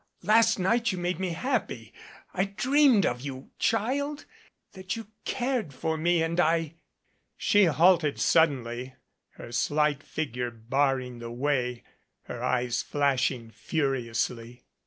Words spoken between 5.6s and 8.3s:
for me and I She halted